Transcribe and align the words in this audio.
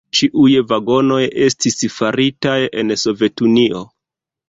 Ĉiuj 0.19 0.53
vagonoj 0.71 1.19
estis 1.49 1.79
faritaj 1.99 2.59
en 2.83 2.99
Sovetunio. 3.07 3.89